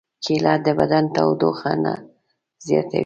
کېله 0.23 0.53
د 0.65 0.67
بدن 0.79 1.03
تودوخه 1.15 1.73
نه 1.83 1.93
زیاتوي. 2.65 2.99